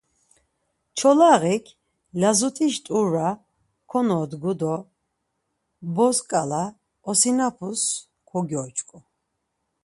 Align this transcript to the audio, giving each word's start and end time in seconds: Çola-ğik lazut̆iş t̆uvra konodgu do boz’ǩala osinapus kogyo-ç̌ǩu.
Çola-ğik 0.97 1.65
lazut̆iş 2.21 2.75
t̆uvra 2.85 3.29
konodgu 3.91 4.53
do 4.59 4.75
boz’ǩala 5.95 6.63
osinapus 7.09 7.81
kogyo-ç̌ǩu. 8.29 8.97